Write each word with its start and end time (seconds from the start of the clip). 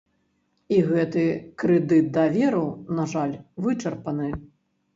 І 0.77 0.79
гэты 0.87 1.25
крэдыт 1.65 2.09
даверу, 2.17 2.65
на 3.03 3.07
жаль, 3.15 3.39
вычарпаны. 3.69 4.35